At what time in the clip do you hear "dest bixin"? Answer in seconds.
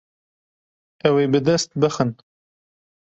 1.47-2.11